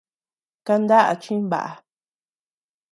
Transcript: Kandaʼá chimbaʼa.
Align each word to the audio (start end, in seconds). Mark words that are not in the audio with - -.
Kandaʼá 0.65 1.13
chimbaʼa. 1.23 1.71